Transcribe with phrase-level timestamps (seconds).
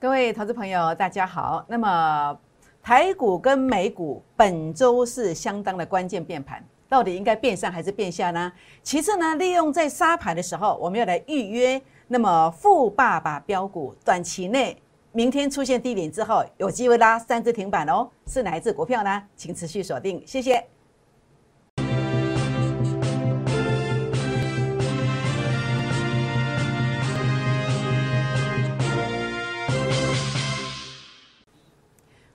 [0.00, 1.64] 各位投资朋友，大家好。
[1.66, 2.38] 那么
[2.80, 8.52] 台股跟美股本周是相当的关键变盘，到底应该变上还是变下呢？
[8.80, 11.82] 其次呢，利用在沙盘的时候，我们要来预约。
[12.06, 14.80] 那么富爸爸标股短期内
[15.10, 19.24] 明天出现低点之后，有机会拉三只停板哦，是哪一只股票呢？
[19.34, 20.64] 请持续锁定，谢谢。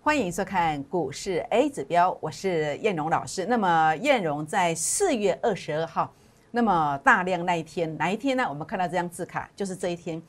[0.06, 3.46] 欢迎收看股市 A 指标，我是燕荣老师。
[3.46, 6.14] 那么燕荣在四月二十二号，
[6.52, 8.46] 那么大量那一天，哪一天呢？
[8.50, 10.22] 我们看到这张字卡，就是这一天，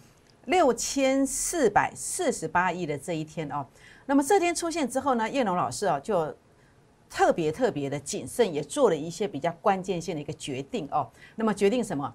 [0.45, 3.66] 六千四百四十八亿的这一天哦。
[4.06, 6.33] 那么这天出现之后呢，燕荣老师哦就
[7.11, 11.11] 特别特别的谨慎，也做了一些比较关键性的一个决定哦。
[11.34, 12.14] 那么决定什么？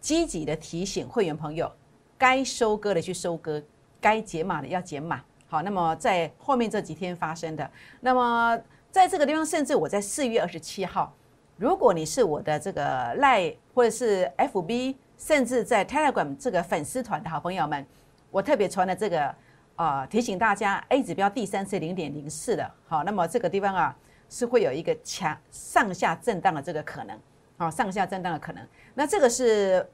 [0.00, 1.70] 积极的提醒会员朋友，
[2.18, 3.62] 该收割的去收割，
[4.00, 5.22] 该解码的要解码。
[5.48, 8.58] 好，那么在后面这几天发生的，那么
[8.90, 11.14] 在这个地方，甚至我在四月二十七号，
[11.56, 17.86] 如果你是我的这个赖或者是 FB，甚至在 Telegram 这个粉丝团的好朋友们，
[18.32, 19.32] 我特别传了这个
[19.76, 23.96] 啊，提醒大家 A 指标第三次零点零四的，好，那么这个地方啊
[24.28, 27.16] 是会有一个强上下震荡的这个可能，
[27.56, 29.88] 好，上下震荡的可能，那这个是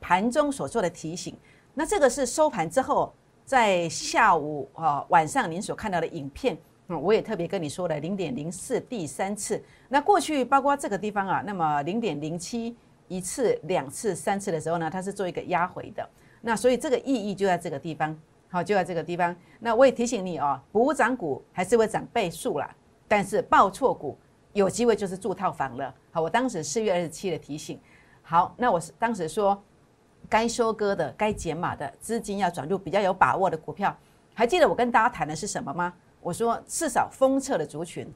[0.00, 1.36] 盘中所做的提醒，
[1.74, 3.12] 那这个是收盘之后。
[3.46, 6.58] 在下午啊晚上您所看到的影片，
[6.88, 9.62] 嗯，我也特别跟你说了零点零四第三次。
[9.88, 16.06] 那过去包括这个地方啊，那么零点零七一次、两次、三次的时候呢，它是做一个压回的。
[16.40, 19.34] 那所以这个意义就在这个地方，好，就在这个地方。
[19.60, 22.68] 那我也提醒你哦，补涨股还是会涨倍数啦，
[23.06, 24.18] 但是报错股
[24.54, 25.94] 有机会就是住套房了。
[26.10, 27.78] 好，我当时四月二十七的提醒。
[28.22, 29.62] 好，那我是当时说。
[30.28, 33.96] 该收割的、该减码的资金要转入比较有把握的股票。
[34.34, 35.92] 还记得我跟大家谈的是什么吗？
[36.20, 38.06] 我说至少封测的族群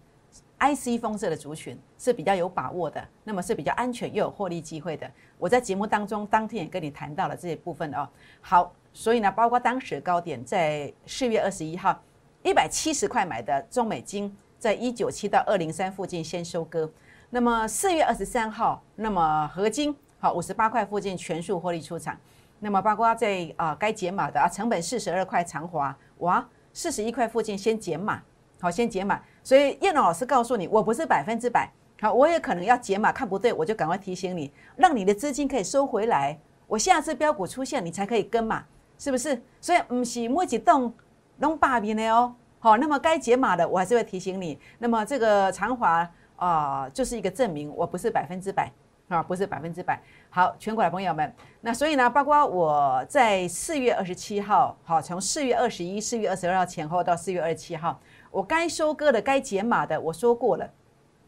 [0.58, 5.10] ，IC 封测的族群是比较有把握的，那么是比较安全又有获利机会的。
[5.38, 8.08] 我在节目当中当天也跟你谈到了这些部分哦。
[8.40, 11.98] 好，所以呢，包括当时高点在四月二十一号
[12.42, 16.90] 一百七十块买的中美金，在一九七到二零三附近先收割。
[17.30, 19.96] 那么四月二十三号，那么合金。
[20.20, 22.14] 好，五十八块附近全数获利出场，
[22.58, 28.20] 那么包括在啊该解码的啊成本四十二块长华哇四十一块附近先解码，
[28.60, 31.72] 好先解码，所以叶龙老师告诉你，我不是百分之百，
[32.02, 38.62] 好我也可能要解码，看不对我就赶快提醒你，让你的资金可以收回来，我下次标股出现你才可以跟嘛，
[38.98, 39.42] 是不是？
[39.58, 40.92] 所以唔是每一动
[41.38, 46.06] 弄把柄的哦，好，那么该解码的我还是会提醒你，那么这个长华
[46.36, 48.70] 啊就是一个证明，我不是百分之百。
[49.10, 50.00] 啊，不是百分之百
[50.30, 57.98] 好，全国的朋友们，那所以呢，包括我在四月二十七号，好，从四月二十一、四月二十二号前后到四月二十七号，
[58.30, 60.70] 我该收割的、该解码的，我说过了。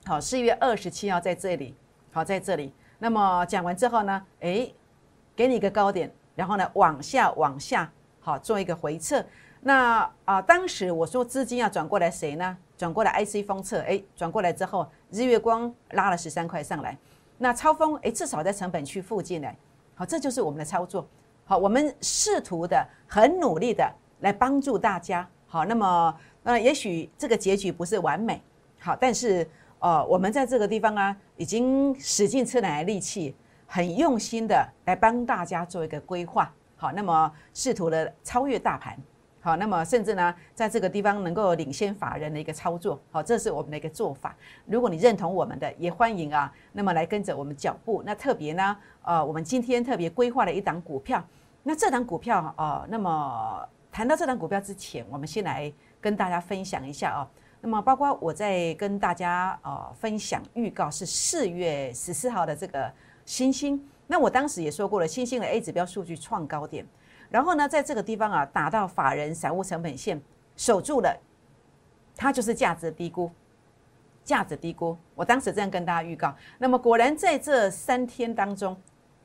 [0.06, 1.74] 好，四月二十七号在这里，
[2.12, 2.72] 好，在这里。
[3.00, 4.72] 那么讲完之后呢，诶，
[5.34, 9.24] 给你一个高点，然后呢，往下、往下，好，做一个回撤。
[9.60, 12.56] 那啊，当时我说资金要转过来谁呢？
[12.76, 16.96] 转过来 IC 封测，诶，转过来之后，日月光拉了十三块上来。
[17.42, 19.48] 那超风诶，至少在成本区附近呢。
[19.96, 21.04] 好，这就是我们的操作。
[21.44, 25.28] 好，我们试图的很努力的来帮助大家。
[25.48, 28.40] 好，那么呃，也许这个结局不是完美，
[28.78, 29.44] 好，但是
[29.80, 33.34] 呃，我们在这个地方啊，已经使尽吃奶的力气，
[33.66, 36.48] 很用心的来帮大家做一个规划。
[36.76, 38.96] 好，那么试图的超越大盘。
[39.44, 44.36] 好，那么甚至呢，在这个地方能够领先法人的一个操作，好，这是我们的一个做法。
[44.66, 48.04] 如果你认同我们的，也欢迎啊，那么来跟着我们脚步。
[48.06, 51.20] 那特别呢，呃，我们今天特别规划了一档股票。
[51.64, 57.28] 那这档股票啊，那么谈到这档股票之前，我们先来跟大家分享一下啊。
[57.60, 62.88] 那么包括我在跟大家呃分享预告是四月十四号的这个
[63.26, 63.84] 星星。
[64.06, 66.86] 那我当时也说过了，星星的 A 指标数据创高点。
[67.32, 70.20] 然后呢，在这个地方啊，打到法人散户成本线
[70.54, 71.18] 守住了，
[72.14, 73.30] 它就是价值低估，
[74.22, 74.94] 价值低估。
[75.14, 76.34] 我当时这样跟大家预告。
[76.58, 78.76] 那么果然在这三天当中，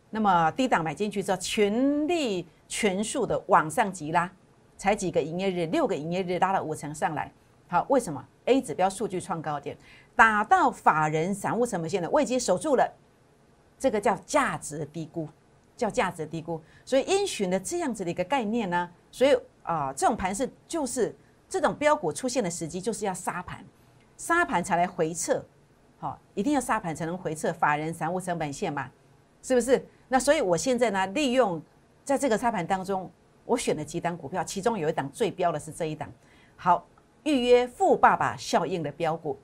[0.09, 4.31] 那么低档买进去之后，全力全数的往上急拉，
[4.77, 7.29] 才几个营业日，六个营业日拉了五成上来。
[7.67, 9.77] 好，为什么 A 指标数据创高点，
[10.15, 12.89] 打到法人散户成本线的位阶守住了，
[13.77, 15.27] 这个叫价值低估。
[15.77, 19.33] 叫价值低估，所以因循的这样子的一个概念呢，所以
[19.63, 21.15] 啊，这种盘是就是
[21.47, 23.63] 这种标股出现的时机，就是要杀盘，
[24.17, 25.41] 杀盘才来回撤，
[25.99, 28.89] 好，一定要杀盘才能回撤法人散户成本线嘛，
[29.41, 29.85] 是不是？
[30.07, 31.61] 那所以我现在呢，利用
[32.03, 33.09] 在这个杀盘当中，
[33.45, 36.11] 我选了几档股票，其中有一档最标的是这一档。
[36.55, 36.85] 好，
[37.23, 39.37] 预约富爸爸效应的标股，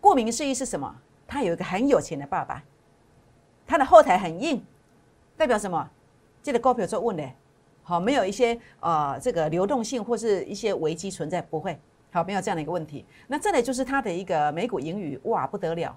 [0.00, 0.94] 顾名思义是什么？
[1.26, 2.62] 他有一个很有钱的爸爸，
[3.66, 4.62] 他的后台很硬，
[5.36, 5.90] 代表什么？
[6.42, 7.28] 这个股票做问的，
[7.82, 11.78] 好，没有一些呃这个流动性或是一些危机存在，不会，
[12.12, 13.04] 好，没有这样的一个问题。
[13.26, 15.96] 那再来就是它的一个美股盈余，哇，不得了，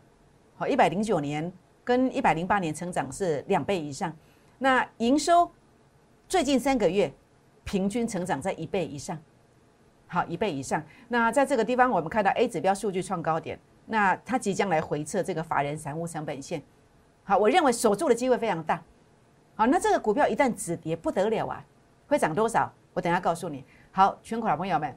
[0.56, 1.51] 好，一百零九年
[1.84, 4.16] 跟一百零八年成长是两倍以上，
[4.57, 5.51] 那营收
[6.28, 7.12] 最近三个月
[7.63, 9.18] 平均成长在一倍以上，
[10.07, 10.81] 好，一倍以上。
[11.10, 13.60] 那在这个地方，我们看到 A 指标数据创高点。
[13.89, 16.62] 那它即将来回测这个法人散户成本线，
[17.24, 18.84] 好，我认为守住的机会非常大。
[19.57, 21.65] 好，那这个股票一旦止跌不得了啊，
[22.07, 22.71] 会涨多少？
[22.94, 23.65] 我等下告诉你。
[23.92, 24.95] 好，全国老朋友们，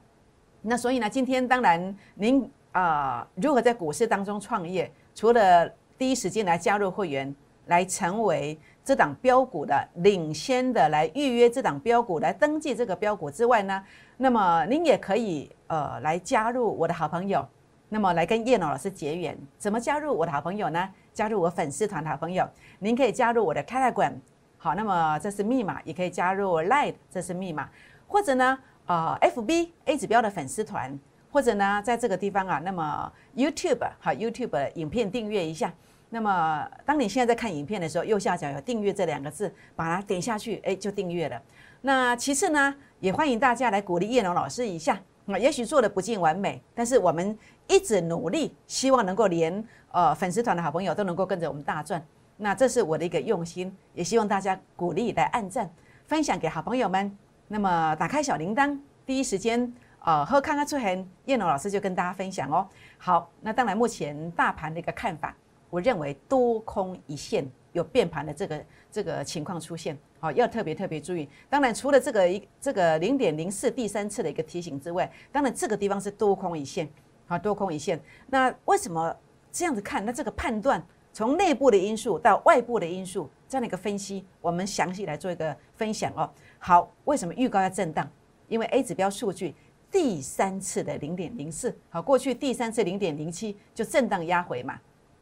[0.61, 5.67] 那所以呢，今天当然您啊，如何在股市当中创业，除了
[5.97, 7.35] 第一时间来加入会员，
[7.65, 8.55] 来成为
[8.85, 13.83] 这档标股的领先的，来预约这档标股，来登记这个标股之外呢，
[14.17, 17.43] 那么您也可以呃来加入我的好朋友。
[17.89, 20.87] 那么来跟叶老老师结缘，怎么加入我的好朋友呢？
[21.13, 22.47] 加入我粉丝团的好朋友，
[22.79, 24.13] 您可以加入我的 Telegram，
[24.63, 27.67] 好，那么这是密码，也可以加入 Line，这是密码，
[28.07, 28.55] 或者呢，
[28.85, 30.99] 呃，FB A 指标的粉丝团，
[31.31, 35.73] 或者呢，在这个地方啊，那么 YouTube 好，YouTube 影片订阅一下。
[36.11, 41.41] 那么当你现在在看影片的时候，右下角有订阅这两个字，把它点下去，哎，就订阅了。
[41.81, 45.01] 那其次呢，也欢迎大家来鼓励叶龙老师一下。
[45.25, 47.35] 那也许做的不尽完美，但是我们
[47.67, 51.99] 一直努力，希望能够连呃粉丝团的好朋友都能够跟着我们大赚。
[52.43, 55.71] 那这是我的一个用心，也希望大家鼓励来按赞、
[56.05, 57.15] 分享给好朋友们。
[57.47, 62.67] 那么打开小铃铛，第一时间呃和看看出痕，叶龙老师就跟大家分享哦。
[62.97, 65.35] 好，那当然目前大盘的一个看法，
[65.69, 67.47] 我认为多空一线。
[67.73, 71.29] 有变盘的这个这个情况出现，好，要特别特别注意。
[71.49, 76.85] 当然，除了这个一这个零点零四第三次的一个提醒之外，当然这个地方是多空一线，
[77.27, 77.97] 好，多空一线。
[78.27, 79.15] 那为什么
[79.53, 80.03] 这样子看？
[80.03, 86.29] 那这个判断从内部的因素到外部的因素这样的一个分析，我们详细来做一个分享哦。
[86.59, 88.09] 好，为什么预告要震荡？
[88.47, 89.55] 因为 A 指标数据
[89.91, 94.79] 第三次的零点零四，好，过去第三次零点零七就震荡压回嘛。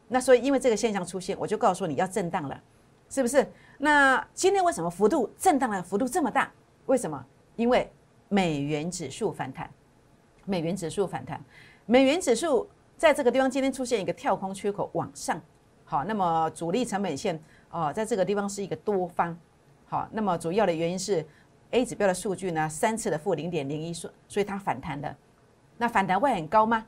[0.07, 2.59] 那所以，因为这个现象出现，我就告诉你要震荡了，
[3.09, 3.47] 是不是？
[3.77, 6.51] 那今天为什么幅度震荡的幅度这么大？
[6.87, 7.23] 为什么？
[7.55, 7.91] 因为
[8.27, 9.69] 美元指数反弹，
[10.45, 11.39] 美元指数反弹，
[11.85, 15.39] 美元指数在这个地方今天出现一个跳空缺口往上，
[15.89, 17.37] 好，那么主力成本线
[17.71, 19.35] 哦，在这个地方是一个多方，
[19.87, 21.25] 好，那么主要的原因是
[21.71, 25.15] A 指标的数据呢三次的负零点零一，所所以它反弹的，
[25.79, 26.85] 那反弹会很高吗？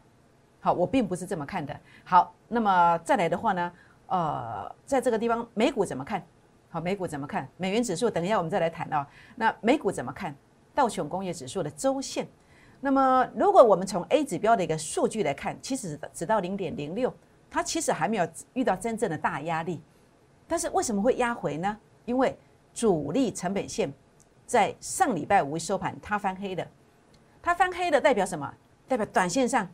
[0.59, 1.75] 好，我并不是这么看的。
[2.03, 3.71] 好，那么再来的话呢，
[4.05, 6.23] 呃，在这个地方美股怎么看？
[6.69, 7.49] 好，美股怎么看？
[7.57, 9.03] 美元指数等一下我们再来谈哦。
[9.35, 10.35] 那美股怎么看？
[10.75, 12.27] 道琼工业指数的周线。
[12.79, 17.11] 那么如果我们从 A 指标的一个数据来看，其实只到零点零六，
[17.51, 19.79] 它其实还没有遇到真正的大压力。
[20.47, 21.77] 但是为什么会压回呢？
[22.05, 22.35] 因为
[22.73, 23.93] 主力成本线
[24.47, 26.67] 在上礼拜五收盘它翻黑的，
[27.43, 28.51] 它翻黑的代表什么？
[28.87, 29.69] 代表短线上。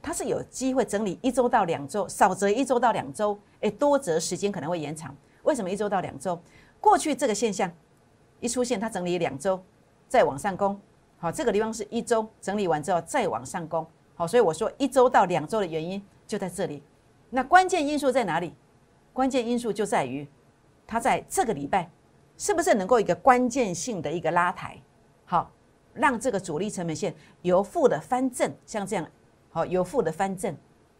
[0.00, 5.14] 它是有机会整理一周到两周，少则一周到两周，诶，多则时间可能会延长。
[5.42, 6.40] 为什么一周到两周？
[6.80, 7.68] 过去这个现象
[8.38, 9.60] 一出现，它整理两周
[10.06, 10.80] 再往上攻，
[11.18, 16.80] 好，这个地方是一周整理完之后再往上攻，好，所以我说一周到两周的原因就在这里。
[17.30, 18.54] 那关键因素在哪里？
[19.12, 20.26] 关键因素就在于
[20.86, 21.90] 它在这个礼拜
[22.36, 24.80] 是不是能够一个关键性的一个拉抬，
[25.24, 25.50] 好，
[25.92, 29.06] 让这个主力成本线由负的翻正，像这样。
[29.50, 30.54] 好，由负的翻正，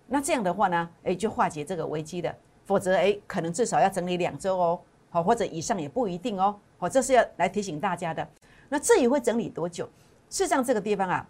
[0.06, 4.80] 那这样的话呢，哎，就化解这个危机的，否则哎，可能至少要整理两周哦，
[5.10, 8.26] 好，或者以上也不一定哦，好，这是要来提醒大家的。
[8.68, 9.84] 那至于会整理多久？
[10.30, 11.28] 事实上，这个地方啊，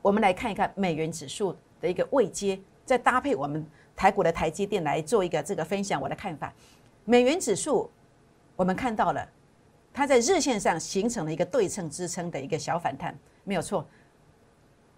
[0.00, 6.52] 我们来看一看美元指数的一个位阶，再搭配我们台股的台积电来做一个这个分享我的看法。
[7.04, 7.90] 美元指数，
[8.56, 9.28] 我们看到了，
[9.92, 13.86] 它在日线上形成了一个对称支撑的一个小反弹，没有错，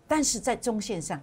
[0.06, 1.20] 但是在中线上。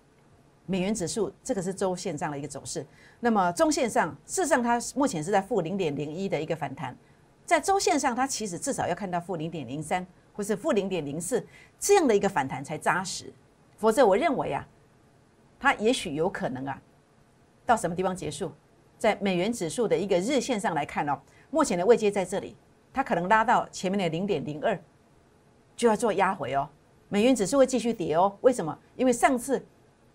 [0.65, 2.85] 美元指数这个是周线上的一个走势，
[3.19, 6.95] 那么中线上事实上它目前是在负零点零一的一个反弹，
[7.45, 11.45] 在周线上它其实至少要看到负零点零三或是负零点零四
[11.77, 13.33] 这样的一个反弹才扎实，
[13.75, 14.65] 否则我认为啊，
[15.59, 16.81] 它也许有可能啊，
[17.65, 18.51] 到什么地方结束？
[18.97, 22.55] 在美元指数的一个日线上来看哦，目前的位阶在这里，
[22.93, 24.79] 它可能拉到前面的零点零二
[25.75, 26.69] 就要做压回哦，
[27.09, 28.77] 美元指数会继续跌哦，为什么？
[28.95, 29.65] 因为上次。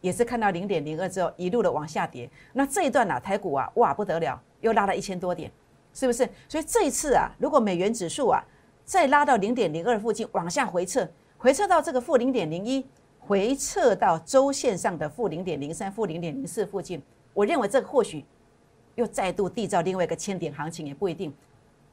[0.01, 5.51] 也是看到零点零二之后一路的往下跌，那这一段呢，台股啊，哇不得了，又拉了一千多点，
[5.93, 6.19] 是不是？
[6.49, 8.41] 所以这一次啊，如果美元指数啊
[8.85, 11.05] 再拉到零点零二附近往下回撤，
[11.37, 12.87] 回撤到这个负零点零一，
[13.19, 17.03] 回撤到周线上的负零点零三、负零点零四附近，
[17.33, 18.25] 我认为这个或许
[18.95, 21.33] 又再度缔造另外一个千点行情也不一定。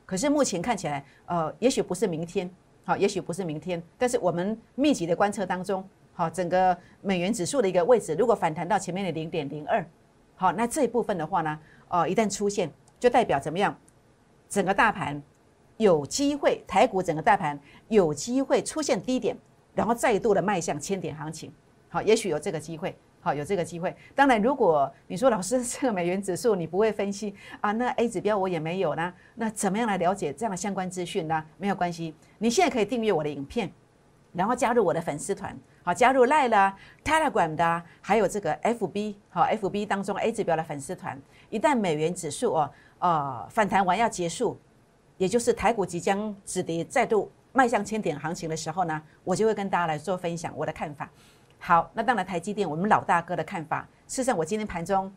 [0.05, 2.49] 可是目前看起来，呃，也许不是明天，
[2.83, 9.85] 好，也许不是明天，但是我们密集的观测当中，好，整个美元指数的一个位置，如果反弹到前面的零点零二，
[10.35, 13.75] 好，那这一部分的话呢，呃，一旦出现，就代表怎么样？
[14.49, 15.21] 整个大盘。
[15.77, 19.35] 有机会，台股整个大盘有机会出现低点，
[19.73, 21.51] 然后再度的迈向千点行情。
[21.89, 23.91] 好，也许有这个机会，好，有这个机会。
[24.13, 31.43] 当然，如果你说老师 这个美元指数你不会分析啊，那 A 指标我也没有呢，那怎么样来了解这样的相关资讯呢？
[31.57, 33.71] 没有关系，你现在可以订阅我的影片，
[34.31, 44.55] 然后加入我的粉丝团，好，加入 Line 啦、Telegram 的，还有这个 FB，好，FB 当中 A 指标的粉丝团，一旦美元指数哦，呃，反弹完要结束。
[45.17, 51.09] 也就是台股即将止跌，再度迈向千点行情的时候呢，我就会跟大家来做分享我的看法。
[51.67, 55.11] 好，那当然台积电我们老大哥的看法，事实上我今天盘中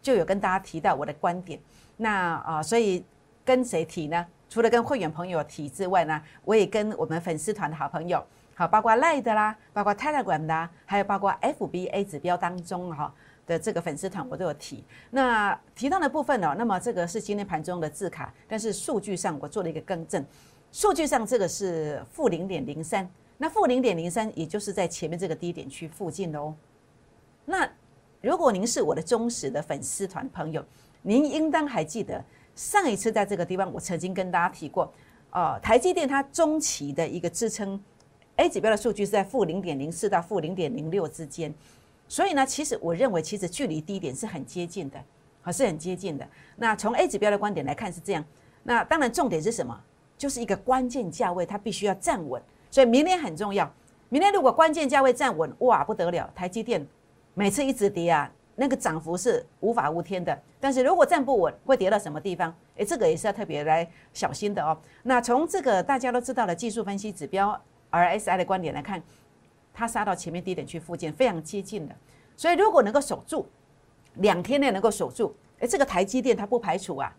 [0.00, 1.60] 就有跟大家提到我的观点。
[1.98, 3.04] 那啊，所以
[3.44, 4.26] 跟谁提呢？
[4.48, 13.12] 除了跟会员朋友提之外呢，我也跟我们粉丝团的好朋友，好，包括 Line 的啦，包括 Telegram 的，还有包括 FBA 指标当中哈。
[13.46, 20.24] 的这个粉丝团我都有提，那提到的部分呢，那么这个是今天盘中的字卡，但是数据上我做了一个更正，
[20.70, 23.06] 数据上这个是负零点零三，
[23.42, 26.54] 那负零点零三也就是在前面这个低点区附近的哦。
[27.46, 27.66] 那
[28.20, 30.62] 如果您是我的忠实的粉丝团朋友，
[31.00, 32.22] 您应当还记得
[32.54, 34.92] 上一次在这个地方我曾经跟大家提过，
[35.30, 37.82] 呃，台积电它中期的一个支撑
[38.36, 41.54] A 指标的数据是在负零点零四到负零点零六之间。
[42.08, 45.02] 所以呢，其实我认为，其实距离低点是很接近的，
[45.40, 46.28] 还是很接近的。
[46.56, 48.22] 那从 A 指标的观点来看是这样。
[48.62, 49.80] 那当然重点是什么？
[50.18, 52.42] 就是一个关键价位，它必须要站稳。
[52.70, 53.70] 所以明天很重要。
[54.08, 56.30] 明天如果关键价位站稳，哇，不得了！
[56.34, 56.86] 台积电
[57.34, 60.40] 每次一直跌啊，那个涨幅是无法无天的。
[60.58, 62.54] 但是如果站不稳，会跌到什么地方？
[62.76, 64.76] 诶，这个也是要特别来小心的哦。
[65.02, 67.60] 那从这个大家都知道的技术分析指标
[67.90, 69.02] RSI 的观点来看。
[69.72, 71.94] 它杀到前面低点去附近，非常接近的，
[72.36, 73.46] 所以如果能够守住
[74.14, 77.16] 两天内能够守住，哎，这个台积电它不排除啊，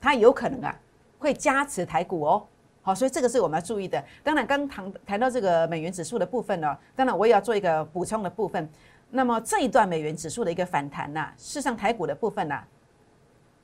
[0.00, 0.74] 它有可能啊
[1.18, 2.46] 会加持台股哦。
[2.82, 4.02] 好，所以这个是我们要注意的。
[4.22, 8.68] 当然，刚谈谈到这个美元指数的部分呢，当然我也要做一个补充的部分。
[9.10, 12.58] 那么这一段美元指数的一个反弹呐，事实上台股的部分呢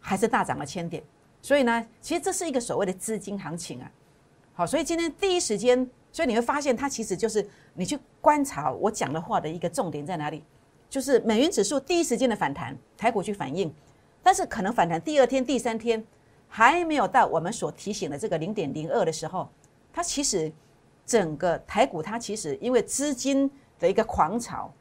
[0.00, 1.02] 还是大涨了千点，
[1.40, 3.90] 所以呢，其实这是一个所谓的资金行情啊。
[4.54, 5.88] 好，所以今天第一时间。
[6.12, 10.42] 所以你会发现，它其实就是你去观察我讲的话的一个重点在哪里，
[10.88, 13.70] 就是美元指数第一时间的反弹，台股去反应，
[14.22, 16.02] 但是可能反弹第二天、第三天
[16.48, 19.48] 还没有到我们所提醒的这个零点零二的时候，
[19.92, 20.50] 它其实
[21.04, 24.72] 整个台股它其实因为资金的一个狂潮，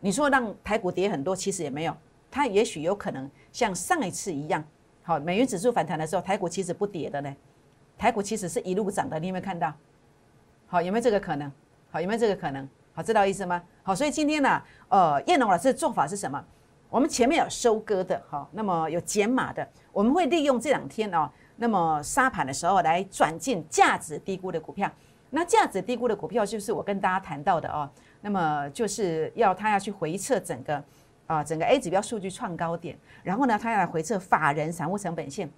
[0.00, 1.96] 你说让台股跌很多，其实也没有，
[2.30, 4.64] 它也许有可能像上一次一样，
[5.02, 7.36] 好，美元指数反弹的时候，台股其实不跌的呢，
[7.98, 9.72] 台股其实是一路涨的，你有没有看到？
[10.66, 11.52] 好，有没有这个可能？
[11.90, 12.66] 好，有没有这个可能？
[12.94, 13.62] 好，知道意思吗？
[13.82, 16.42] 好，所以今天呢，呃，燕龙老师的做法是什么？
[16.92, 24.90] 我们前面有收割的，好，那么有减码的，我们会利用这两天哦，那么沙盘的时候来转进价值低估的股票。
[25.30, 27.88] 那价值低估的股票就是我跟大家谈到的哦，
[28.20, 30.84] 那么就是要他要去回测整个
[31.26, 35.50] 啊整个 A 指标数据创高点，然后呢，他要来回测法人散户成本线。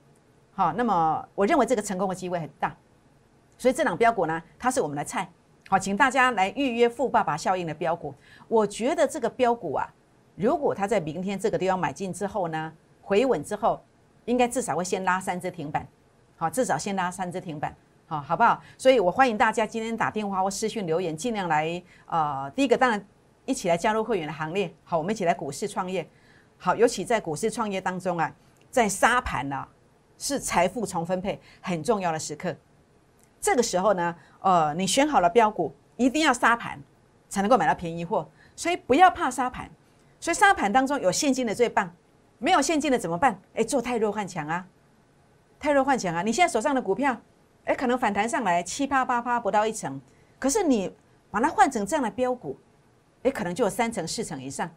[0.53, 2.73] 好，那么我认为这个成功的机会很大。
[3.59, 5.29] 所以这档标股呢，它是我们的菜，
[5.69, 8.15] 好，请大家来预约富爸爸效应的标股。
[8.47, 9.93] 我觉得这个标股啊，
[10.37, 12.73] 如果它在明天这个地方买进之后呢，
[13.03, 13.81] 回稳之后，
[14.25, 15.87] 应该至少会先拉三只停板，
[16.37, 17.75] 好，至少先拉三只停板，
[18.07, 18.61] 好，好不好？
[18.77, 23.07] 所以我欢迎大家今天打电话或私讯留言，尽量来呃，第一个当然
[23.45, 26.09] 一起来加入会员的行列，好，我们一起来股市创业，
[26.59, 28.35] 好，尤其在股市创业当中啊，
[28.71, 29.69] 在沙盘呢
[30.19, 32.57] 是财富重分配很重要的时刻。
[33.41, 36.83] 这个时候呢，呃，你选好了标股，一定要沙盘，
[37.29, 38.29] 才能够买到便宜货。
[38.57, 39.71] 所以不要怕沙盘。
[40.25, 41.95] 所以沙盘当中有现金的最棒，
[42.39, 43.39] 没有现金的怎么办？
[43.53, 44.67] 哎，做太弱换强啊，
[45.61, 46.23] 太弱换强啊！
[46.23, 47.15] 你现在手上的股票，
[47.67, 50.01] 哎，可能反弹上来七八八八不到一成，
[50.39, 50.91] 可是你
[51.31, 52.57] 把它换成这样的标股，
[53.23, 54.71] 哎，可能就有三成四成以上。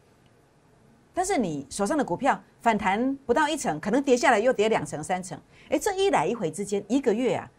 [1.13, 5.39] 但是你手上的股票反弹不到一成，可能跌下来又跌两成三成，
[5.69, 7.49] 哎，这一来一回之间，一个月啊。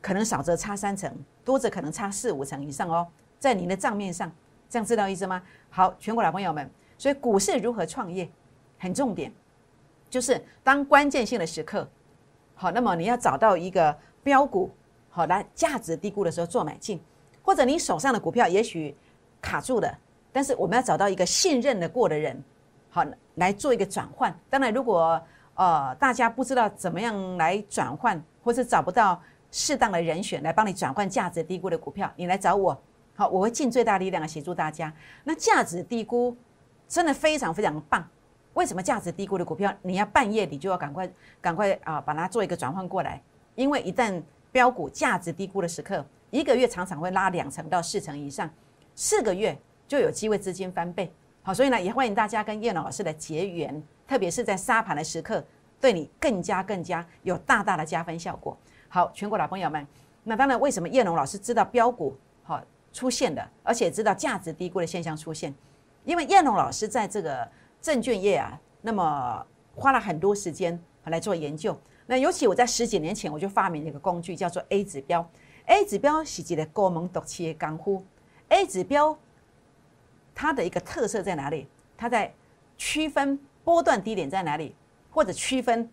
[0.00, 1.12] 可能少则差三成，
[1.44, 3.08] 多则可能差四五成以上哦，
[3.40, 4.30] 在您的账面上，
[4.68, 5.42] 这样知道意思吗？
[5.70, 6.70] 好，全国老朋友们，
[7.04, 8.26] 所以股市如何创业，
[8.78, 9.30] 很重点，
[10.08, 11.86] 就是当关键性的时刻，
[12.54, 14.70] 好，那么你要找到一个标股，
[15.10, 16.98] 好来价值低估的时候做买进，
[17.42, 18.96] 或者你手上的股票也许
[19.42, 19.98] 卡住了，
[20.32, 22.42] 但是我们要找到一个信任的过的人，
[22.88, 24.34] 好来做一个转换。
[24.48, 25.20] 当然，如果
[25.56, 32.82] 呃大家不知道怎么样来转换，或者找不到适当的人选来帮你转换价值低估的股票，你来找我，
[33.14, 34.90] 好，我会尽最大力量的协助大家。
[35.22, 36.34] 那价值低估
[36.88, 38.06] 真的非常非常棒。
[38.54, 41.10] 为什么价值低估的股票，你要半夜你就要赶快
[41.40, 43.20] 赶快啊，把它做一个转换过来？
[43.56, 44.22] 因为一旦
[44.52, 48.48] 标股价值低估的时刻，一个月常常会拉两成到四成以上，
[48.94, 51.12] 四个月就有机会资金翻倍。
[51.42, 55.44] 好，所以呢，也欢迎大家跟叶龙老师的结缘，特别是在沙盘的时刻，
[55.80, 58.56] 对你更加更加有大大的加分效果。
[58.88, 59.84] 好，全国老朋友们，
[60.22, 62.62] 那当然为什么叶龙老师知道标股好
[62.92, 65.52] 出现的，而且知道价值低估的现象出现？
[66.04, 67.48] 因为燕龙老师在这个。
[67.84, 69.46] 证券业啊，那么
[69.76, 71.78] 花了很多时间来做研究。
[72.06, 75.28] 那尤其我在十几年前，我就发明了一个工具，叫做 A 指标。
[75.66, 78.02] A 指标是一个高门独企的干呼。
[78.48, 79.14] A 指标
[80.34, 81.68] 它的一个特色在哪里？
[81.94, 82.32] 它在
[82.78, 84.74] 区分波段低点在哪里，
[85.10, 85.86] 或者区分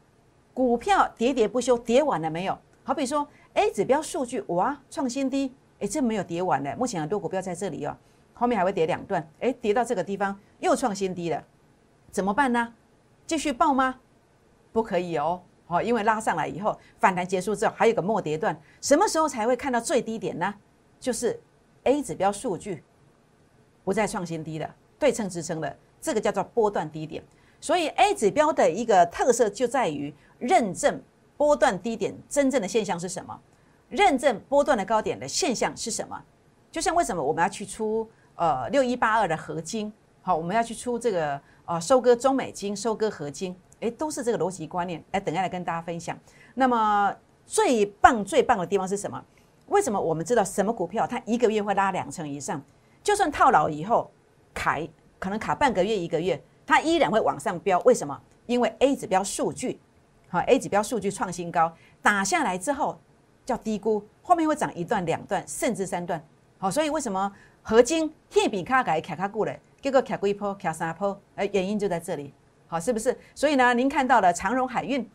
[0.54, 2.58] 股票跌跌不休，跌完了没有？
[2.86, 6.74] 好比说 A 指标数据哇创新低，哎，这没有跌完的。
[6.78, 7.98] 目前很多股票在这里哦，
[8.42, 11.44] 后面还会跌两段，哎，跌到这个地方又创新低了。
[12.10, 12.74] 怎么办呢？
[13.28, 14.00] 继续报吗？
[14.74, 20.52] 不可以哦，好，因为拉上来以后反弹结束之后还有个末跌段，什么时候才会看到最低点呢？
[21.00, 21.40] 就是
[21.84, 22.84] A 指标数据
[23.84, 24.68] 不再创新低的
[24.98, 27.24] 对称支撑的，这个叫做波段低点。
[27.60, 31.00] 所以 A 指标的一个特色就在于认证
[31.38, 33.40] 波段低点真正的现象是什么，
[33.88, 36.20] 认证波段的高点的现象是什么。
[36.72, 38.10] 就像为什么我们要去出
[38.42, 39.94] 呃六一八二的合金，
[40.24, 41.40] 好，我们要去出这个。
[41.64, 45.02] 呃，收割中美金，收割合金，哎，都是这个逻辑观念。
[45.12, 46.18] 哎，等下来跟大家分享。
[46.56, 49.24] 那么最棒最棒的地方是什么？
[49.68, 52.62] 为什么我们知道什么股票它一个月会拉两成以上？
[53.02, 54.12] 就算套牢以后
[54.54, 54.80] 卡，
[55.18, 57.80] 可能卡半个月一个月，它依然会往上飙。
[57.82, 58.20] 为什么？
[58.48, 59.80] 因为 A 指标数据，
[60.28, 63.00] 好，A 指标数据创新高，打下来之后
[63.46, 66.22] 叫低估，后面会涨一段、两段，甚至三段。
[66.58, 67.32] 好，所以为什么
[67.64, 69.60] 合金天比卡改卡卡固嘞？
[69.82, 72.34] 结果卡龟坡，卡三坡，哎，原因就在这里，
[72.68, 73.18] 好，是不是？
[73.36, 75.08] 所以呢，您看到了长荣海运，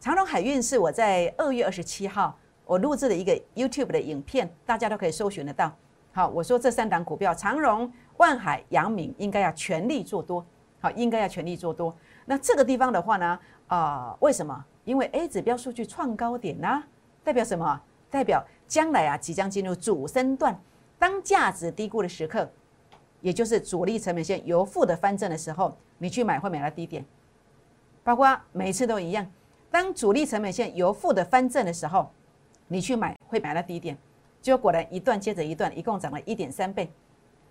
[0.00, 5.70] 长荣海运是我在二月二十七号我录制的一个 YouTube 的影片，大家都可以搜寻得到。
[6.12, 10.44] 好，我说这三档股票，长荣、万海、阳明应该要全力做多，
[10.80, 11.94] 好，应该要全力做多。
[12.24, 14.64] 那这个地方的话呢，啊，为什么？
[14.84, 16.82] 因为 A 指标数据创高点呢，
[17.22, 17.80] 代表什么？
[18.10, 20.58] 代表将来啊，即将进入主升段，
[21.02, 22.48] 当价值低估的时刻。
[23.20, 27.04] 也就是主力成本线由负的翻正的时候，你去买会买到低点，
[28.02, 29.24] 包括每一次都一样。
[29.70, 32.10] 当主力成本线由负的翻正的时候，
[32.66, 33.96] 你去买会买到低点，
[34.40, 36.90] 结果呢一段接着一段，一共涨了一点三倍。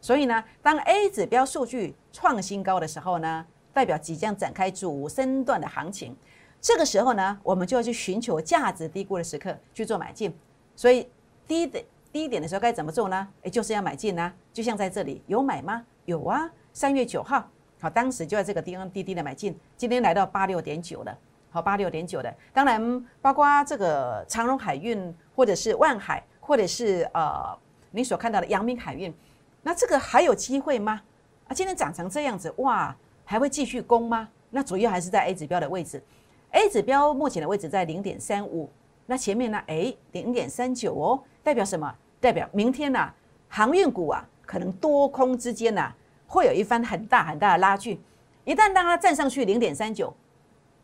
[0.01, 6.13] 所以呢，当 A 指标数据创新高的时候呢，代表即将展开主升段的行情。
[6.59, 10.33] 这个时候呢，我们就要去寻求价值低估的时刻去做买进。
[10.75, 11.07] 所以
[11.47, 11.81] 低的。
[12.11, 13.27] 低一点的时候该怎么做呢？
[13.43, 14.33] 诶，就是要买进呢。
[14.51, 15.85] 就像在这里有买吗？
[16.05, 17.47] 有啊，三月九号，
[17.79, 21.17] 好，当时就在这个地方滴滴的买进，今天来到八六点九了，
[21.49, 22.33] 好，八六点九的。
[22.51, 27.57] 当然，包括这个长荣海运，或者是万海，或者是呃
[27.91, 29.13] 你所看到的阳明海运，
[29.61, 31.01] 那这个还有机会吗？
[31.47, 32.93] 啊，今天涨成这样子，哇，
[33.23, 34.27] 还会继续攻吗？
[34.49, 36.03] 那主要还是在 A 指标的位置
[36.49, 38.69] ，A 指标目前的位置在零点三五，
[39.05, 39.63] 那前面呢？
[39.67, 41.23] 诶，零点三九哦。
[41.43, 41.93] 代表什么？
[42.19, 43.11] 代表明天呐，
[43.49, 45.91] 航运股啊，可能多空之间呐，
[46.27, 47.99] 会有一番很大很大的拉锯。
[48.45, 50.13] 一旦当它站上去零点三九，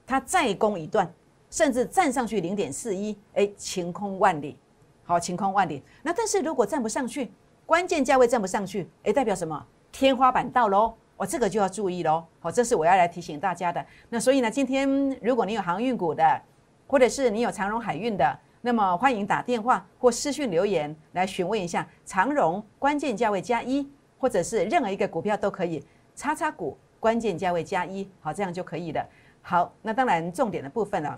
[0.06, 1.08] 它再攻一段，
[1.52, 4.58] 甚至站上去零点四一，哎，晴空万里，
[5.04, 5.84] 好，晴空万里。
[6.02, 7.32] 那但是如果站不上去，
[7.66, 9.64] 关键价位站不上去，哎，代表什么？
[9.92, 12.26] 天花板到喽，哦，这个就要注意喽。
[12.40, 13.86] 好，这是我要来提醒大家的。
[14.10, 14.90] 那所以呢，今天
[15.22, 16.42] 如果你有航运股的，
[16.88, 18.40] 或者是你有长荣海运的。
[18.68, 25.82] 那么欢迎打电话或私讯留言来询问一下长荣关键价位加一，或者是任何一个股票都可以，
[26.18, 29.02] 叉叉股关键价位加一，好，这样就可以了。
[29.42, 31.18] 好，那当然重点的部分了，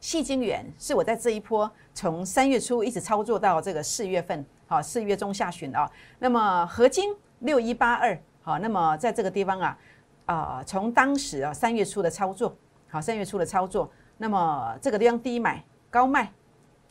[0.00, 5.86] 细晶元是我在这一波从三月初一直操作到这个四月份，好，四月中下旬啊。
[6.18, 9.78] 那么合金六一八二，好，那么在这个地方啊，
[10.24, 12.56] 啊，从当时啊三月初的操作，
[12.88, 16.32] 好，三月初的操作，那么这个地方低买高卖。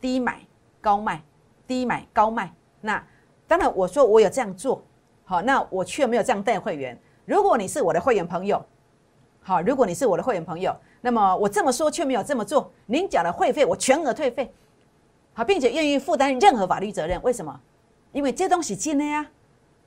[0.04, 0.38] 低买
[0.82, 1.22] 高卖，
[1.66, 2.52] 低买高卖。
[2.82, 3.02] 那
[3.48, 4.84] 当然，我说我有这样做，
[5.24, 6.94] 好，那我却没有这样带会员。
[7.24, 8.62] 如果你是我的会员朋友，
[9.40, 14.52] 好，如果你是我的会员朋友，那么我这么说却没有这么做，您缴的会费我全额退费。
[15.32, 17.18] 好，并且愿意负担任何法律责任。
[17.22, 17.58] 为什么？
[18.12, 19.26] 因为这东西真的呀，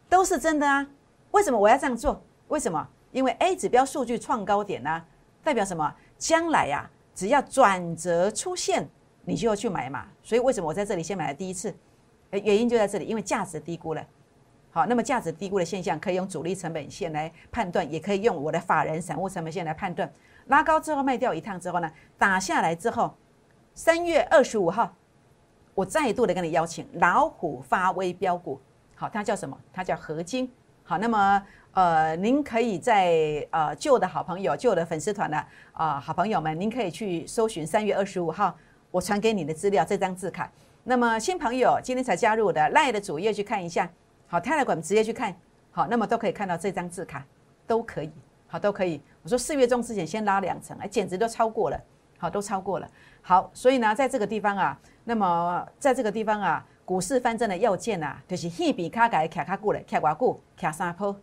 [0.10, 0.88] 都是真的啊。
[1.30, 2.19] 为什么我要这样做？
[2.47, 2.88] 为什么？
[3.12, 5.03] 因为 A 指标数据创高点呢，
[5.43, 5.93] 代表什么？
[6.17, 8.89] 将来呀，只要转折出现，
[9.27, 10.05] 你就要去买嘛。
[10.23, 11.75] 所以为什么我在这里先买了第一次？
[12.31, 14.01] 原因就在这里，因为价值低估了。
[14.71, 20.11] 好，那么价值低估的现象可以用主力成本线来判断，也可以用我的法人散户成本线来判断。
[20.47, 23.13] 拉高之后卖掉一趟之后呢，打下来之后，
[23.75, 24.93] 三月二十五号，
[25.73, 28.59] 我再度的跟你邀请老虎发威标股。
[28.95, 29.57] 好，它叫什么？
[29.73, 30.51] 它叫合金。
[30.83, 38.57] 好，那么呃，您可以在呃旧的好朋友、旧的粉丝团的啊好朋友们，您可以去搜寻三月二十五号
[38.91, 40.52] 我传给你的资料这张字卡。
[40.84, 43.89] 那么新朋友今天才加入的赖的主页去看一下。
[44.28, 45.36] 好，泰来馆直接去看，
[45.71, 47.26] 好，那么都可以看到这张字卡，
[47.65, 48.12] 都可以，
[48.47, 49.02] 好，都可以。
[49.23, 51.82] 我说四月中之前先拉两层，哎，简直都超过了，
[52.17, 52.89] 好，都超过了。
[53.21, 61.15] 好，所以呢，在这个地方啊，那么在这个地方啊，股市翻正的要件啊，就是一笔卡改卡卡过来，卡寡固，卡三坡，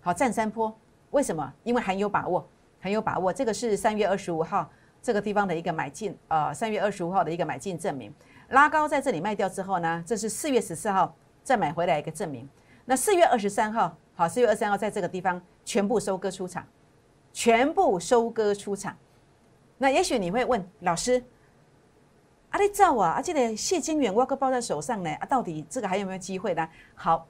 [0.00, 0.72] 好，占三坡。
[1.10, 1.52] 为什么？
[1.64, 2.46] 因为很有把握，
[2.80, 3.32] 很有把握。
[3.32, 4.70] 这个是三月二十五号
[5.02, 8.12] 这个地方的一个买进，呃，三月二十五号的一个买进证明。
[8.48, 11.14] 拉高在这里卖掉之后呢，这是四月十四号。
[11.44, 12.46] 再买回来一个证明。
[12.84, 16.62] 那四月二十三号，好，四月二十三号在这个地方全部收割出场，
[17.32, 18.94] 全部收割出场。
[19.78, 21.24] 那也许你会问老师，
[22.50, 26.68] 啊，你照啊，啊，这个谢金元我可抱在手上呢，啊，到底这个还有没有机会呢？
[26.94, 27.26] 好，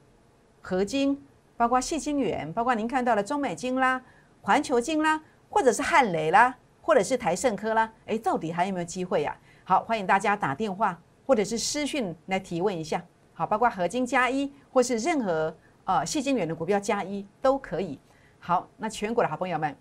[0.61, 1.25] 合金，
[1.57, 4.03] 包括谢金元，包括您看到的中美金啦、
[4.43, 6.57] 环球金啦，或者是汉雷啦，
[6.89, 9.37] 或者是台盛科啦，哎，到底还有没有机会呀？
[9.63, 13.05] 好，欢迎大家打电话或者是私讯来提问一下。
[13.35, 18.01] 好，包括合金加一，或是任何呃细晶圆的股票加一都可以。
[18.39, 19.77] 好，那全国的好朋友们，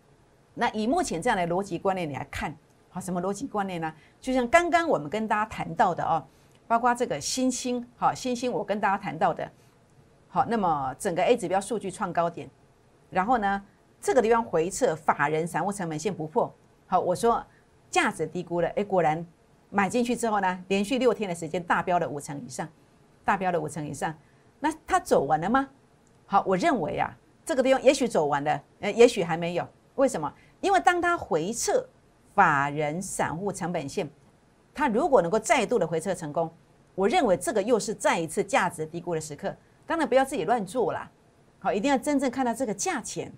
[0.54, 2.54] 那以目前这样的逻辑观念来看，
[2.90, 3.94] 好，什么逻辑观念呢？
[4.20, 6.22] 就像刚刚我们跟大家谈到的哦，
[6.68, 9.50] 包括这个新兴，好，新兴我跟大家谈到的，
[10.28, 12.50] 好，那么整个 A 指标数据创高点，
[13.10, 13.64] 然后呢，
[14.02, 16.54] 这个地方回撤，法人散户成本线不破，
[16.88, 17.46] 好，我说
[17.90, 19.26] 价值低估了，哎，果然
[19.70, 22.68] 买进去之后呢，连续六天的时间大飙了五成以上。
[23.26, 24.18] 大标的五成以上，
[24.62, 25.68] 那它走完了吗？
[26.26, 29.68] 好，我认为啊，这个地方也许走完了，呃，也许还没有。
[29.96, 30.34] 为什么？
[30.62, 31.86] 因为当它回撤
[32.34, 34.10] 法人散户成本线，
[34.74, 36.50] 它如果能够再度的回撤成功，
[36.96, 39.54] 我认为这个又是再一次价值低估的时刻。
[39.86, 41.12] 当然不要自己乱做啦，
[41.60, 43.30] 好，一定要真正看到这个价钱，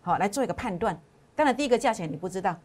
[0.00, 0.98] 好来做一个判断。
[1.36, 2.58] 当然第一个价钱你不知道，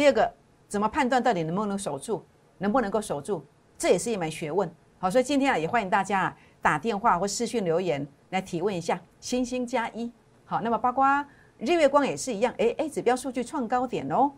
[0.00, 0.32] 第二个
[0.66, 2.24] 怎么判断到底能不能守住，
[2.56, 3.44] 能不能够守住，
[3.76, 4.66] 这也是一门学问。
[4.98, 10.10] 好，所以今天啊，也欢迎大家啊打电话或私讯留言来提问一下，星星加一。
[10.46, 11.04] 好，那么包括
[11.58, 14.32] 日月光也是一样，哎哎，指标数据创高点哦，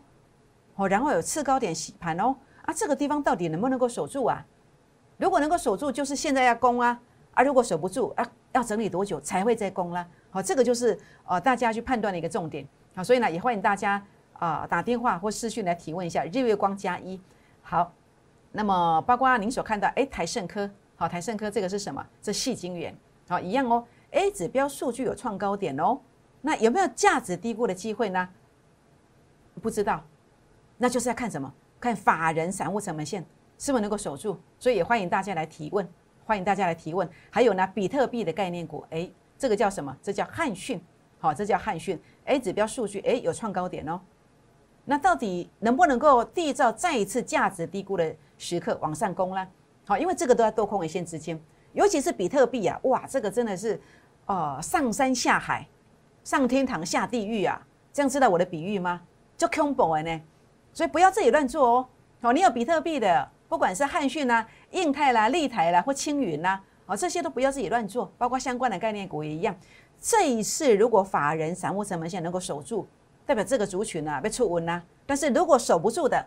[0.73, 4.45] 好，然后有次高点洗盘哦，啊，这个地方到底能不能够守住啊？
[5.15, 6.99] 如果能够守住，就是现在要攻啊，
[7.35, 10.05] 啊，如果守不住啊，要整理多久才会再攻呢？
[10.29, 12.67] 好，这个就是呃大家去判断的一个重点。
[12.93, 14.05] 好，所以呢，也欢迎大家
[14.43, 17.19] 啊打电话或私讯来提问一下，日月光加一。
[17.61, 17.93] 好。
[18.55, 22.05] 那么，包括您所看到，哎，台盛科，好，台盛科这个是什么？
[22.21, 22.95] 这细晶圆，
[23.27, 23.83] 好，一样哦。
[24.11, 25.99] A 指标数据有创高点哦，
[26.39, 28.29] 那有没有价值低估的机会呢？
[29.59, 30.03] 不知道，
[30.77, 31.51] 那就是要看什么？
[31.79, 33.25] 看法人散户成本线
[33.57, 34.39] 是否能够守住。
[34.59, 35.89] 所以也欢迎大家来提问，
[36.23, 37.09] 欢迎大家来提问。
[37.31, 39.97] 还有呢，比特币的概念股，哎，这个叫什么？
[39.99, 40.79] 这叫汉讯，
[41.17, 41.99] 好，这叫汉讯。
[42.25, 43.99] A 指标数据，哎，有创高点哦。
[44.85, 48.15] 那到底能不能够缔造再一次价值低估的？
[48.35, 49.47] 时刻往上攻啦，
[49.85, 51.39] 好，因为这个都要多空一线之间，
[51.71, 53.79] 尤其是比特币啊，哇，这个真的是，
[54.25, 55.65] 呃，上山下海，
[56.25, 59.01] 上天堂下地狱啊，这样知道我的比喻吗？
[59.37, 60.21] 就空博呢，
[60.73, 61.87] 所以不要自己乱做哦。
[62.21, 69.55] 好，你有比特币的，不管是汉讯啦、印泰啦、立台啦或青云啦，哦，这些都不要自己乱做，包括相关的概念股也一样。
[70.01, 72.85] 这一次如果法人散户成本线能够守住，
[73.25, 74.83] 代表这个族群啊被触温啦。
[75.05, 76.25] 但是如果守不住的，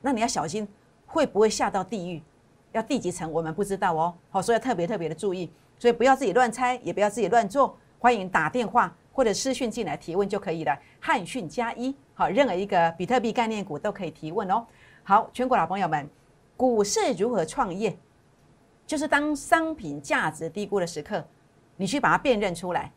[0.00, 0.68] 那你要小心。
[1.12, 2.22] 会不会下到地狱？
[2.70, 3.28] 要第几层？
[3.32, 4.14] 我们不知道哦。
[4.30, 7.76] 好，所以要特别特别的注意，所以不要自己乱猜，也不要自己乱做。
[7.98, 10.78] 欢迎打电话或者私讯进来提问就可以了。
[11.00, 14.64] 汉讯加一，好，任何一个比特币概念股都可以提问哦。
[15.02, 16.08] 好，全国老朋友们，
[16.56, 17.98] 股市如何创业？
[18.86, 21.26] 就是当商品价值低估的时刻，
[21.76, 22.92] 你去把它辨认出来，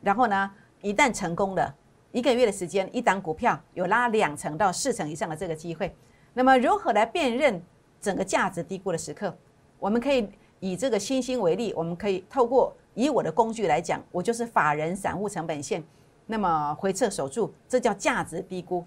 [0.00, 1.74] 然后呢，一旦成功了，
[2.12, 5.94] 一个月的时间，一档股票有拉两成到四成以上的这个机会。
[6.34, 7.62] 那么如何来辨认
[8.00, 9.36] 整个价值低估的时刻？
[9.78, 15.82] 我们可以以这个星星为例，我们可以透过以我的工具来讲，我就是法人散户成本线，
[16.26, 18.84] 那么回撤守住，这叫价值低估。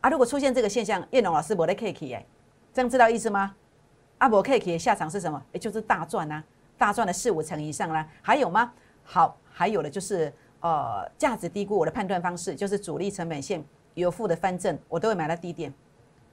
[0.00, 2.26] 啊，如果出现这个现象，叶龙老师我的 K K 哎，
[2.72, 3.54] 这样知道意思吗？
[4.18, 5.42] 阿伯 K 的下场是什么？
[5.52, 6.42] 也就是大赚啊，
[6.76, 8.08] 大赚了四五成以上啦。
[8.20, 8.72] 还有吗？
[9.02, 10.32] 好，还有的就是
[10.64, 15.70] 呃价值低估，我的判断方式就是主力成本线由负的翻正，我都会买到低点；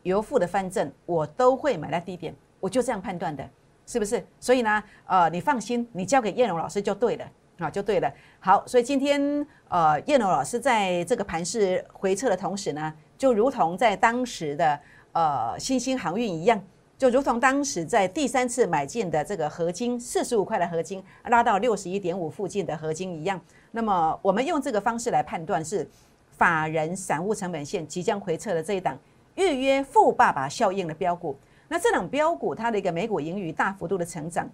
[0.04, 3.48] 由负的翻正，我都会买到低点，我就这样判断的，
[3.86, 4.26] 是不是？
[4.40, 8.10] 所以呢，呃，你放心，你交给叶龙老师就对了啊，就对了。
[8.40, 14.80] 好，所以今天呃叶龙老师在这个盘势回撤的同时呢，就如同在当时的
[15.12, 16.64] 呃新兴航运一样。
[16.98, 25.90] 就如同当时在第三次买进的这个合金四十五块的合金拉到六十一点五附近的合金一样，那么我们用这个方式来判断是
[26.32, 28.98] 法人散户成本线即将回撤的这一档
[29.36, 31.38] 预约富爸爸效应的标股。
[31.68, 34.50] 那这档标股它的一个每股盈余大幅度的成长，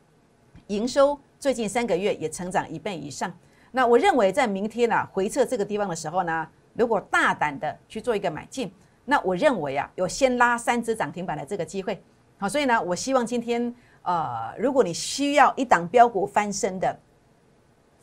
[0.67, 3.33] 营收最近三个月也成长一倍以上。
[3.71, 8.71] 那我认为在明天啊回撤这个地方的时候呢，如果大胆的去做一个买进，
[9.03, 12.01] 那我认为啊有先拉三只涨停板的这个机会。
[12.37, 16.95] 好，所以呢，我希望今天，呃，如果你需要一档标股翻身的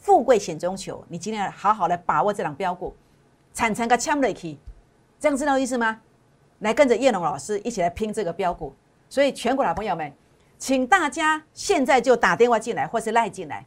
[0.05, 2.95] 富贵险中求，你今天好好来把握这档标股，
[3.55, 4.59] 产成个枪雷起，
[5.19, 5.99] 这样知道意思吗？
[6.59, 8.71] 来跟着叶龙老师一起来拼这个标股。
[9.09, 10.12] 所以全国老朋友们，
[10.59, 13.64] 请大家现在就打电话进来，或是赖进来，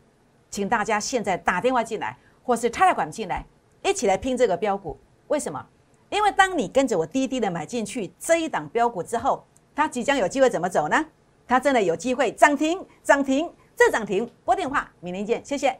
[0.51, 3.43] 请大家现在打电话进来，或是泰来管进来，
[3.81, 4.95] 一起来拼这个标股。
[5.29, 5.65] 为什么？
[6.11, 9.43] 因为当你跟着我滴滴的买进去这一档标股之后。
[9.73, 11.05] 它即将有机会怎么走呢？
[11.47, 14.27] 它真的有机会涨停，涨停，这涨停。
[14.43, 15.79] 拨电话，明天见，谢谢。